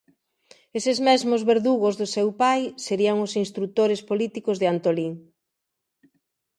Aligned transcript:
Estes 0.79 0.99
mesmos 1.07 1.41
verdugos 1.51 1.93
do 2.01 2.07
seu 2.15 2.27
pai 2.41 2.61
serían 2.87 3.17
os 3.25 3.31
instrutores 3.43 4.01
políticos 4.09 4.55
de 4.61 4.67
Antolín. 4.73 5.13